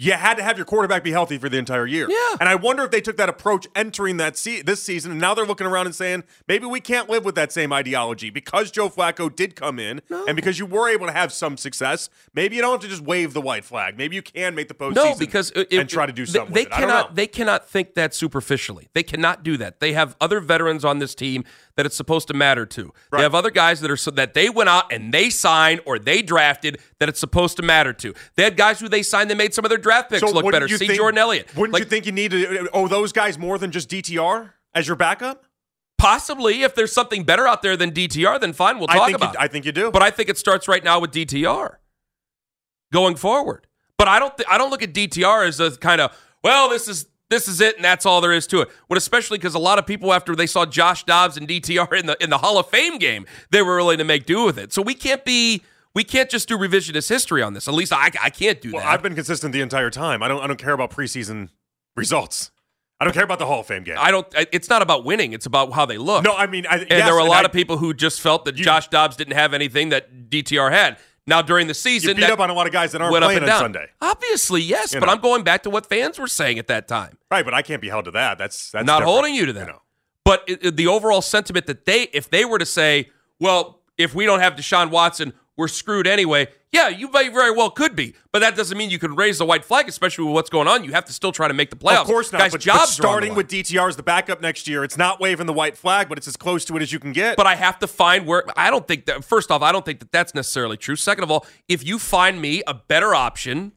you 0.00 0.12
had 0.12 0.34
to 0.36 0.44
have 0.44 0.56
your 0.56 0.64
quarterback 0.64 1.02
be 1.02 1.10
healthy 1.10 1.38
for 1.38 1.48
the 1.48 1.58
entire 1.58 1.84
year. 1.84 2.06
Yeah. 2.08 2.36
And 2.38 2.48
I 2.48 2.54
wonder 2.54 2.84
if 2.84 2.92
they 2.92 3.00
took 3.00 3.16
that 3.16 3.28
approach 3.28 3.66
entering 3.74 4.16
that 4.18 4.36
se- 4.36 4.62
this 4.62 4.80
season, 4.80 5.10
and 5.10 5.20
now 5.20 5.34
they're 5.34 5.44
looking 5.44 5.66
around 5.66 5.86
and 5.86 5.94
saying 5.94 6.22
maybe 6.46 6.66
we 6.66 6.80
can't 6.80 7.10
live 7.10 7.24
with 7.24 7.34
that 7.34 7.50
same 7.50 7.72
ideology 7.72 8.30
because 8.30 8.70
Joe 8.70 8.88
Flacco 8.88 9.34
did 9.34 9.56
come 9.56 9.80
in, 9.80 10.00
and 10.08 10.36
because 10.36 10.58
you 10.58 10.66
were 10.66 10.88
able 10.88 11.06
to 11.06 11.12
have 11.12 11.32
some 11.32 11.56
success. 11.56 12.08
Maybe 12.32 12.54
you 12.54 12.62
don't 12.62 12.70
have 12.72 12.80
to 12.82 12.88
just 12.88 13.02
wave 13.02 13.34
the 13.34 13.40
white 13.40 13.64
flag. 13.64 13.98
Maybe 13.98 14.14
you 14.14 14.22
can 14.22 14.54
make 14.54 14.68
the 14.68 14.74
postseason. 14.74 14.94
no, 14.94 15.14
because 15.16 15.50
it, 15.50 15.72
and 15.72 15.88
try 15.88 16.06
to 16.06 16.12
do 16.12 16.24
they- 16.24 16.32
something. 16.32 16.54
They 16.54 16.60
with 16.64 16.68
it. 16.68 16.74
I 16.74 16.80
don't 16.80 16.88
cannot. 16.90 17.14
They 17.16 17.26
cannot 17.26 17.68
think 17.68 17.94
that 17.94 18.14
superficially. 18.14 18.88
They 18.92 19.02
cannot 19.02 19.42
do 19.42 19.56
that. 19.56 19.80
They 19.80 19.94
have 19.94 20.14
other 20.20 20.38
veterans 20.38 20.84
on 20.84 21.00
this 21.00 21.14
team 21.16 21.44
that 21.78 21.86
it's 21.86 21.96
supposed 21.96 22.26
to 22.26 22.34
matter 22.34 22.66
to. 22.66 22.92
Right. 23.12 23.18
They 23.18 23.22
have 23.22 23.36
other 23.36 23.52
guys 23.52 23.80
that 23.82 23.90
are 23.90 23.96
so 23.96 24.10
that 24.10 24.34
they 24.34 24.50
went 24.50 24.68
out 24.68 24.92
and 24.92 25.14
they 25.14 25.30
signed 25.30 25.80
or 25.86 25.96
they 25.96 26.22
drafted 26.22 26.80
that 26.98 27.08
it's 27.08 27.20
supposed 27.20 27.56
to 27.58 27.62
matter 27.62 27.92
to. 27.92 28.14
They 28.34 28.42
had 28.42 28.56
guys 28.56 28.80
who 28.80 28.88
they 28.88 29.04
signed 29.04 29.30
that 29.30 29.36
made 29.36 29.54
some 29.54 29.64
of 29.64 29.68
their 29.68 29.78
draft 29.78 30.10
picks 30.10 30.22
so 30.22 30.32
look 30.32 30.50
better. 30.50 30.66
See 30.66 30.88
think- 30.88 30.94
Jordan 30.94 31.18
Elliott. 31.18 31.54
Wouldn't 31.54 31.72
Like, 31.72 31.84
you 31.84 31.88
think 31.88 32.04
you 32.04 32.10
need 32.10 32.32
to 32.32 32.68
owe 32.72 32.88
those 32.88 33.12
guys 33.12 33.38
more 33.38 33.58
than 33.58 33.70
just 33.70 33.88
DTR 33.88 34.54
as 34.74 34.88
your 34.88 34.96
backup? 34.96 35.44
Possibly, 35.98 36.62
if 36.64 36.74
there's 36.74 36.92
something 36.92 37.22
better 37.22 37.46
out 37.46 37.62
there 37.62 37.76
than 37.76 37.92
DTR, 37.92 38.40
then 38.40 38.52
fine, 38.52 38.78
we'll 38.78 38.88
talk 38.88 39.10
about 39.10 39.34
you, 39.34 39.38
it. 39.38 39.44
I 39.44 39.46
think 39.46 39.64
you 39.64 39.70
do. 39.70 39.92
But 39.92 40.02
I 40.02 40.10
think 40.10 40.28
it 40.28 40.36
starts 40.36 40.66
right 40.66 40.82
now 40.82 40.98
with 40.98 41.12
DTR 41.12 41.76
going 42.92 43.14
forward. 43.14 43.68
But 43.96 44.08
I 44.08 44.18
don't 44.18 44.36
th- 44.36 44.48
I 44.50 44.58
don't 44.58 44.70
look 44.70 44.82
at 44.82 44.92
DTR 44.92 45.46
as 45.46 45.60
a 45.60 45.76
kind 45.76 46.00
of 46.00 46.16
well 46.42 46.68
this 46.68 46.88
is 46.88 47.06
this 47.30 47.48
is 47.48 47.60
it 47.60 47.76
and 47.76 47.84
that's 47.84 48.06
all 48.06 48.20
there 48.20 48.32
is 48.32 48.46
to 48.48 48.60
it. 48.62 48.68
But 48.88 48.98
especially 48.98 49.38
because 49.38 49.54
a 49.54 49.58
lot 49.58 49.78
of 49.78 49.86
people 49.86 50.12
after 50.12 50.34
they 50.36 50.46
saw 50.46 50.64
Josh 50.66 51.04
Dobbs 51.04 51.36
and 51.36 51.46
DTR 51.48 51.92
in 51.98 52.06
the 52.06 52.16
in 52.22 52.30
the 52.30 52.38
Hall 52.38 52.58
of 52.58 52.68
Fame 52.68 52.98
game, 52.98 53.26
they 53.50 53.62
were 53.62 53.76
willing 53.76 53.98
to 53.98 54.04
make 54.04 54.26
do 54.26 54.44
with 54.44 54.58
it. 54.58 54.72
So 54.72 54.82
we 54.82 54.94
can't 54.94 55.24
be 55.24 55.62
we 55.94 56.04
can't 56.04 56.30
just 56.30 56.48
do 56.48 56.56
revisionist 56.56 57.08
history 57.08 57.42
on 57.42 57.54
this. 57.54 57.66
At 57.66 57.74
least 57.74 57.92
I, 57.92 58.10
I 58.22 58.30
can't 58.30 58.60
do 58.60 58.72
Well, 58.72 58.82
that. 58.82 58.88
I've 58.92 59.02
been 59.02 59.14
consistent 59.14 59.52
the 59.52 59.60
entire 59.62 59.90
time. 59.90 60.22
I 60.22 60.28
don't. 60.28 60.40
I 60.42 60.46
don't 60.46 60.58
care 60.58 60.72
about 60.72 60.90
preseason 60.90 61.48
results. 61.96 62.50
I 63.00 63.04
don't 63.04 63.14
care 63.14 63.22
about 63.24 63.38
the 63.38 63.46
Hall 63.46 63.60
of 63.60 63.66
Fame 63.66 63.84
game. 63.84 63.96
I 63.98 64.10
don't. 64.10 64.26
It's 64.52 64.68
not 64.68 64.82
about 64.82 65.04
winning. 65.04 65.32
It's 65.32 65.46
about 65.46 65.72
how 65.72 65.86
they 65.86 65.98
look. 65.98 66.24
no, 66.24 66.34
I 66.34 66.46
mean, 66.48 66.66
I, 66.66 66.78
And 66.78 66.88
there 66.90 67.14
were 67.14 67.20
a 67.20 67.24
lot 67.24 67.44
of 67.44 67.52
people 67.52 67.78
who 67.78 67.94
just 67.94 68.20
felt 68.20 68.44
that 68.46 68.56
You- 68.58 68.64
Josh 68.64 68.88
Dobbs 68.88 69.16
didn't 69.16 69.34
have 69.34 69.54
anything 69.54 69.90
that 69.90 70.28
DTR 70.30 70.72
had. 70.72 70.98
Now 71.28 71.42
during 71.42 71.66
the 71.66 71.74
season, 71.74 72.08
You 72.08 72.14
beat 72.16 72.30
up 72.30 72.40
on 72.40 72.48
a 72.50 72.54
lot 72.54 72.66
of 72.66 72.72
guys 72.72 72.92
that 72.92 73.02
aren't 73.02 73.14
playing 73.22 73.42
on. 73.42 73.48
Sunday, 73.60 73.86
Obviously, 74.00 74.62
yes, 74.62 74.94
You 74.94 75.00
but 75.00 75.06
know. 75.06 75.12
I'm 75.12 75.20
going 75.20 75.44
back 75.44 75.62
to 75.64 75.70
what 75.70 75.86
fans 75.86 76.18
were 76.18 76.26
saying 76.26 76.58
at 76.58 76.66
that 76.68 76.88
time. 76.88 77.18
right? 77.30 77.44
But 77.44 77.52
I 77.54 77.62
can't 77.62 77.82
be 77.82 77.88
held 77.88 78.06
to 78.06 78.10
that. 78.12 78.38
That's 78.38 78.70
that's 78.70 78.86
not 78.86 79.00
different, 79.00 79.12
holding 79.12 79.34
you 79.34 79.46
to 79.46 79.52
that. 79.52 79.66
know. 79.68 79.82
But 80.24 80.42
it, 80.48 80.58
it- 80.64 80.76
the 80.76 80.86
overall 80.86 81.20
sentiment 81.22 81.66
that 81.66 81.84
they, 81.84 82.04
if 82.14 82.30
they 82.30 82.44
were 82.44 82.58
to 82.58 82.66
say, 82.66 83.10
well, 83.38 83.80
if 83.96 84.14
we 84.14 84.24
don't 84.26 84.40
have 84.40 84.54
Deshaun 84.54 84.90
Watson, 84.90 85.32
we're 85.56 85.68
screwed 85.68 86.06
anyway. 86.06 86.48
Yeah, 86.70 86.88
you 86.88 87.10
very, 87.10 87.30
very 87.30 87.50
well 87.50 87.70
could 87.70 87.96
be, 87.96 88.14
but 88.30 88.40
that 88.40 88.54
doesn't 88.54 88.76
mean 88.76 88.90
you 88.90 88.98
can 88.98 89.16
raise 89.16 89.38
the 89.38 89.46
white 89.46 89.64
flag, 89.64 89.88
especially 89.88 90.24
with 90.24 90.34
what's 90.34 90.50
going 90.50 90.68
on. 90.68 90.84
You 90.84 90.92
have 90.92 91.06
to 91.06 91.14
still 91.14 91.32
try 91.32 91.48
to 91.48 91.54
make 91.54 91.70
the 91.70 91.76
playoffs. 91.76 92.02
Of 92.02 92.06
course 92.06 92.30
not. 92.30 92.40
Guys, 92.40 92.52
but, 92.52 92.60
jobs 92.60 92.76
but 92.76 92.80
are 92.80 92.82
on 92.82 92.86
the 92.86 92.92
starting 92.92 93.34
with 93.34 93.48
DTR 93.48 93.88
as 93.88 93.96
the 93.96 94.02
backup 94.02 94.42
next 94.42 94.68
year, 94.68 94.84
it's 94.84 94.98
not 94.98 95.18
waving 95.18 95.46
the 95.46 95.54
white 95.54 95.78
flag, 95.78 96.10
but 96.10 96.18
it's 96.18 96.28
as 96.28 96.36
close 96.36 96.66
to 96.66 96.76
it 96.76 96.82
as 96.82 96.92
you 96.92 96.98
can 96.98 97.12
get. 97.12 97.36
but 97.36 97.46
I 97.46 97.54
have 97.54 97.78
to 97.78 97.86
find 97.86 98.26
where 98.26 98.44
I 98.54 98.70
don't 98.70 98.86
think 98.86 99.06
that 99.06 99.24
first 99.24 99.50
off, 99.50 99.62
I 99.62 99.72
don't 99.72 99.84
think 99.84 100.00
that 100.00 100.12
that's 100.12 100.34
necessarily 100.34 100.76
true. 100.76 100.96
Second 100.96 101.24
of 101.24 101.30
all, 101.30 101.46
if 101.68 101.86
you 101.86 101.98
find 101.98 102.40
me 102.40 102.62
a 102.66 102.74
better 102.74 103.14
option 103.14 103.72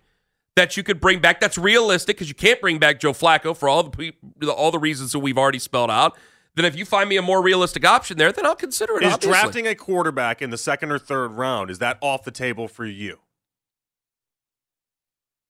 that 0.57 0.75
you 0.75 0.83
could 0.83 1.00
bring 1.00 1.19
back 1.19 1.39
that's 1.39 1.57
realistic 1.57 2.17
because 2.17 2.27
you 2.27 2.36
can't 2.36 2.60
bring 2.60 2.77
back 2.77 3.00
Joe 3.00 3.13
Flacco 3.13 3.55
for 3.55 3.69
all 3.69 3.83
the 3.83 4.13
all 4.51 4.71
the 4.71 4.79
reasons 4.79 5.13
that 5.13 5.19
we've 5.19 5.38
already 5.38 5.60
spelled 5.60 5.89
out, 5.89 6.17
then 6.55 6.65
if 6.65 6.75
you 6.75 6.86
find 6.86 7.08
me 7.10 7.17
a 7.17 7.22
more 7.22 7.41
realistic 7.41 7.86
option 7.86 8.17
there, 8.17 8.31
then 8.31 8.46
I'll 8.46 8.55
consider 8.55 8.98
it. 8.98 9.03
is 9.03 9.13
obviously. 9.13 9.31
drafting 9.31 9.67
a 9.67 9.75
quarterback 9.75 10.41
in 10.41 10.50
the 10.50 10.58
second 10.58 10.91
or 10.91 11.00
third 11.00 11.29
round 11.31 11.70
is 11.70 11.79
that 11.79 11.98
off 12.01 12.24
the 12.24 12.31
table 12.31 12.67
for 12.67 12.86
you? 12.86 13.20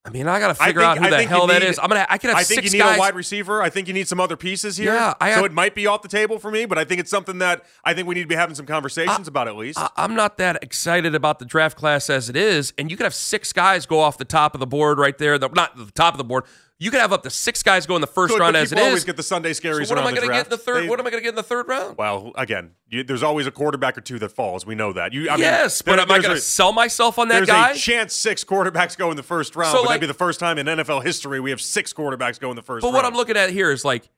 I 0.03 0.10
mean, 0.10 0.27
I 0.27 0.39
got 0.39 0.55
to 0.55 0.63
I 0.63 0.65
figure 0.67 0.81
think- 0.81 0.89
out 0.89 0.98
who 0.98 1.05
I 1.05 1.10
the 1.22 1.27
hell 1.27 1.46
that 1.46 1.62
need- 1.62 1.67
is. 1.70 1.77
I'm 1.77 1.88
gonna. 1.88 2.08
I 2.10 2.17
can 2.17 2.31
have 2.31 2.39
I 2.39 2.43
think 2.43 2.63
you 2.63 2.72
need 2.72 2.79
guys. 2.79 2.96
a 2.98 3.00
wide 3.00 3.13
receiver. 3.13 3.62
I 3.62 3.70
think 3.70 3.88
you 3.88 3.93
need 3.93 4.08
some 4.08 4.20
other 4.20 4.36
pieces 4.36 4.75
here. 4.77 4.96
Yeah, 4.96 5.13
I 5.22 5.36
so 5.36 5.46
it 5.46 5.51
might 5.51 5.75
be 5.75 5.86
off 5.86 6.01
the 6.01 6.08
table 6.08 6.39
for 6.39 6.50
me, 6.50 6.65
but 6.65 6.79
I 6.79 6.86
think 6.86 7.00
it's 7.00 7.12
something 7.12 7.38
that 7.38 7.63
I 7.86 7.93
think 7.93 8.08
we 8.08 8.15
need 8.15 8.24
to 8.24 8.27
be 8.27 8.34
having 8.34 8.55
some 8.55 8.65
conversations 8.65 9.27
about 9.27 9.48
at 9.48 9.55
least. 9.55 9.77
I- 9.77 9.91
I'm 9.98 10.15
not 10.15 10.38
that 10.39 10.63
excited 10.63 11.13
about 11.13 11.38
the 11.38 11.46
draft 11.46 11.77
class 11.77 12.10
as 12.10 12.29
it 12.29 12.36
is, 12.36 12.74
and 12.79 12.89
you 12.89 12.98
could 12.98 13.03
have 13.03 13.13
six 13.13 13.53
guys 13.53 13.86
go 13.86 14.00
off 14.00 14.17
the 14.17 14.25
top 14.25 14.55
of 14.55 14.60
the 14.60 14.65
board 14.65 14.98
right 14.98 15.15
there. 15.20 15.38
The, 15.38 15.50
not 15.50 15.77
the 15.77 15.91
top 15.91 16.15
of 16.15 16.17
the 16.17 16.24
board. 16.24 16.46
You 16.81 16.89
could 16.89 17.00
have 17.00 17.13
up 17.13 17.21
to 17.23 17.29
six 17.29 17.61
guys 17.61 17.85
go 17.85 17.93
in 17.95 18.01
the 18.01 18.07
first 18.07 18.33
Good, 18.33 18.39
round 18.39 18.53
but 18.53 18.63
as 18.63 18.71
it 18.71 18.75
people 18.75 18.85
is. 18.85 18.89
always 18.89 19.03
get 19.05 19.15
the 19.15 19.21
Sunday 19.21 19.51
scaries 19.51 19.85
so 19.85 19.93
what 19.93 20.01
am 20.01 20.07
I 20.07 20.11
going 20.13 20.27
to 20.27 20.33
get 20.33 20.45
in 20.47 20.50
the 20.50 20.57
third? 20.57 20.83
They- 20.85 20.89
what 20.89 21.00
am 21.00 21.05
I 21.05 21.11
going 21.11 21.21
to 21.21 21.23
get 21.23 21.29
in 21.29 21.35
the 21.35 21.43
third 21.43 21.67
round? 21.67 21.95
Well, 21.95 22.31
again, 22.35 22.71
you, 22.89 23.03
there's 23.03 23.21
always 23.21 23.45
a 23.45 23.51
quarterback 23.51 24.00
or 24.00 24.01
two 24.01 24.17
that 24.17 24.29
falls. 24.29 24.65
We 24.65 24.73
know 24.73 24.91
that. 24.93 25.13
You, 25.13 25.29
I 25.29 25.33
mean, 25.33 25.41
yes, 25.41 25.83
but 25.83 25.91
there- 25.97 26.00
am 26.01 26.11
I 26.11 26.17
going 26.19 26.33
to 26.35 26.41
sell 26.41 26.73
myself 26.73 27.19
on 27.19 27.27
that 27.27 27.35
There's 27.35 27.47
guy? 27.50 27.71
a 27.71 27.75
chance 27.75 28.15
six 28.15 28.43
quarterbacks 28.43 28.97
go 28.97 29.11
in 29.11 29.15
the 29.15 29.21
first 29.21 29.55
round, 29.55 29.71
So, 29.71 29.77
but 29.77 29.81
like- 29.81 29.88
that'd 29.89 30.01
be 30.01 30.07
the 30.07 30.13
first 30.15 30.39
time 30.39 30.57
in 30.57 30.65
NFL 30.65 31.03
history 31.03 31.39
we 31.39 31.51
have 31.51 31.61
six 31.61 31.93
quarterbacks 31.93 32.39
go 32.39 32.50
in 32.50 32.55
the 32.55 32.63
first 32.63 32.81
but 32.81 32.88
round. 32.88 32.95
what 32.95 33.05
I'm 33.05 33.13
looking 33.13 33.38
at 33.38 33.51
here 33.51 33.69
is 33.71 33.85
like 33.85 34.09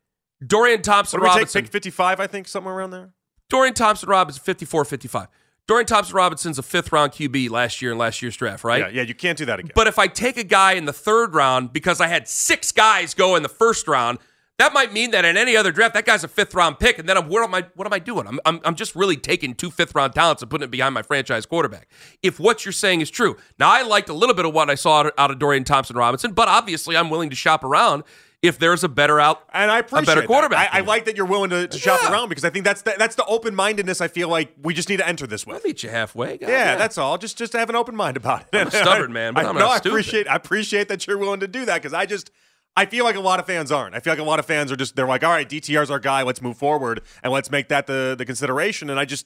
Dorian 0.48 0.82
Thompson 0.82 1.20
What 1.20 1.25
do 1.25 1.29
we 1.32 1.34
take? 1.34 1.39
Robinson. 1.41 1.62
Pick 1.63 1.72
55, 1.72 2.20
I 2.22 2.27
think, 2.27 2.48
somewhere 2.48 2.74
around 2.75 2.91
there. 2.91 3.12
Dorian 3.50 3.74
Thompson 3.74 4.08
Robinson, 4.08 4.41
54 4.41 4.86
55. 4.86 5.27
Dorian 5.67 5.86
Thompson 5.86 6.15
Robinson's 6.15 6.60
a 6.60 6.63
fifth 6.63 6.91
round 6.91 7.13
QB 7.13 7.50
last 7.50 7.82
year 7.82 7.93
in 7.93 7.98
last 7.98 8.22
year's 8.22 8.36
draft, 8.36 8.63
right? 8.63 8.82
Yeah, 8.82 8.89
yeah, 8.89 9.01
you 9.03 9.15
can't 9.15 9.38
do 9.38 9.46
that 9.46 9.60
again. 9.60 9.72
But 9.74 9.88
if 9.88 9.98
I 9.98 10.08
take 10.08 10.38
a 10.38 10.43
guy 10.43 10.74
in 10.74 10.86
the 10.86 10.93
third 10.93 11.34
round 11.34 11.72
because 11.72 12.01
I 12.01 12.08
had 12.08 12.27
six 12.27 12.72
guys 12.72 13.13
go 13.13 13.36
in 13.36 13.43
the 13.43 13.50
first 13.50 13.88
round, 13.88 14.20
that 14.60 14.74
might 14.74 14.93
mean 14.93 15.12
that 15.12 15.25
in 15.25 15.36
any 15.36 15.55
other 15.55 15.72
draft, 15.72 15.93
that 15.96 16.05
guy's 16.05 16.24
a 16.24 16.27
fifth 16.27 16.53
round 16.53 16.79
pick, 16.79 17.00
and 17.00 17.08
then 17.08 17.17
I'm, 17.17 17.29
where 17.29 17.43
am 17.43 17.55
I? 17.55 17.65
What 17.75 17.88
am 17.88 17.93
I 17.93 18.00
doing? 18.00 18.27
I'm, 18.27 18.39
I'm, 18.46 18.60
I'm 18.65 18.75
just 18.75 18.93
really 18.96 19.17
taking 19.17 19.55
two 19.55 19.72
fifth 19.72 19.96
round 19.96 20.13
talents 20.13 20.41
and 20.41 20.51
putting 20.51 20.65
it 20.65 20.72
behind 20.72 20.93
my 20.93 21.01
franchise 21.01 21.46
quarterback. 21.46 21.88
If 22.22 22.39
what 22.39 22.65
you're 22.65 22.72
saying 22.74 23.01
is 23.01 23.10
true, 23.10 23.38
now 23.58 23.72
I 23.72 23.82
liked 23.84 24.10
a 24.10 24.13
little 24.13 24.36
bit 24.36 24.46
of 24.46 24.53
what 24.53 24.70
I 24.70 24.75
saw 24.75 25.10
out 25.17 25.32
of 25.32 25.39
Dorian 25.39 25.63
Thompson 25.63 25.96
Robinson, 25.96 26.34
but 26.34 26.50
obviously 26.50 26.98
I'm 26.98 27.10
willing 27.10 27.29
to 27.29 27.36
shop 27.36 27.63
around 27.63 28.03
if 28.43 28.59
there's 28.59 28.83
a 28.83 28.89
better 28.89 29.19
out, 29.19 29.41
and 29.53 29.71
I 29.71 29.79
appreciate 29.79 30.03
a 30.03 30.15
better 30.17 30.27
quarterback. 30.27 30.71
I, 30.71 30.79
I 30.79 30.81
like 30.81 31.05
that 31.05 31.15
you're 31.17 31.25
willing 31.25 31.50
to, 31.51 31.67
to 31.67 31.79
shop 31.79 32.01
Yeah. 32.03 32.12
around 32.12 32.29
because 32.29 32.43
I 32.43 32.50
think 32.51 32.65
that's 32.65 32.81
the, 32.83 32.93
that's 32.97 33.15
the 33.15 33.25
open 33.25 33.55
mindedness. 33.55 34.01
I 34.01 34.09
feel 34.09 34.27
like 34.27 34.53
we 34.62 34.73
just 34.73 34.89
need 34.89 34.97
to 34.97 35.07
enter 35.07 35.25
this 35.25 35.47
with. 35.47 35.55
I'll 35.55 35.62
meet 35.63 35.81
you 35.81 35.89
halfway. 35.89 36.38
God, 36.38 36.50
Yeah, 36.50 36.75
that's 36.75 36.97
all. 37.00 37.17
Just 37.17 37.38
just 37.38 37.53
have 37.53 37.69
an 37.69 37.75
open 37.75 37.95
mind 37.95 38.17
about 38.17 38.41
it. 38.41 38.47
I'm 38.55 38.69
stubborn 38.69 39.13
man, 39.13 39.33
but 39.33 39.45
I, 39.45 39.50
I'm 39.50 39.55
no, 39.55 39.62
not 39.62 39.71
I 39.71 39.89
appreciate 39.89 40.27
I 40.27 40.35
appreciate 40.35 40.89
that 40.89 41.07
you're 41.07 41.17
willing 41.17 41.39
to 41.39 41.47
do 41.47 41.65
that 41.65 41.75
because 41.81 41.93
I 41.93 42.05
just 42.05 42.29
I 42.75 42.85
feel 42.85 43.05
like 43.05 43.15
a 43.15 43.21
lot 43.21 43.39
of 43.39 43.45
fans 43.45 43.71
aren't. 43.71 43.95
I 43.95 44.00
feel 44.01 44.12
like 44.12 44.19
a 44.19 44.23
lot 44.23 44.39
of 44.39 44.45
fans 44.45 44.71
are 44.71 44.75
just 44.75 44.95
they're 44.97 45.07
like, 45.07 45.23
all 45.23 45.31
right, 45.31 45.47
DTR's 45.47 45.89
our 45.89 46.00
guy. 46.00 46.21
Let's 46.23 46.41
move 46.41 46.57
forward 46.57 47.01
and 47.23 47.31
let's 47.31 47.50
make 47.50 47.69
that 47.69 47.88
the 47.88 48.13
the 48.17 48.25
consideration. 48.25 48.89
And 48.89 49.00
I 49.00 49.05
just 49.05 49.25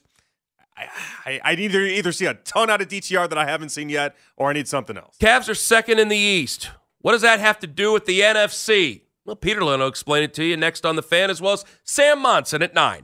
I, 0.76 0.86
I, 1.26 1.40
I 1.42 1.52
either 1.54 1.80
either 1.80 2.12
see 2.12 2.26
a 2.26 2.34
ton 2.34 2.70
out 2.70 2.80
of 2.80 2.86
DTR 2.86 3.28
that 3.28 3.36
I 3.38 3.46
haven't 3.46 3.70
seen 3.70 3.88
yet, 3.88 4.14
or 4.36 4.48
I 4.50 4.52
need 4.52 4.68
something 4.68 4.96
else. 4.96 5.16
Cavs 5.18 5.48
are 5.48 5.54
second 5.56 5.98
in 5.98 6.08
the 6.08 6.16
East. 6.16 6.70
What 7.00 7.12
does 7.12 7.22
that 7.22 7.40
have 7.40 7.58
to 7.60 7.66
do 7.66 7.92
with 7.92 8.06
the 8.06 8.20
NFC? 8.20 9.02
Well, 9.28 9.36
Peter 9.36 9.62
Lynn 9.62 9.80
will 9.80 9.88
explain 9.88 10.22
it 10.22 10.32
to 10.34 10.42
you 10.42 10.56
next 10.56 10.86
on 10.86 10.96
the 10.96 11.02
fan, 11.02 11.28
as 11.28 11.38
well 11.38 11.52
as 11.52 11.64
Sam 11.84 12.20
Monson 12.20 12.62
at 12.62 12.72
nine. 12.72 13.02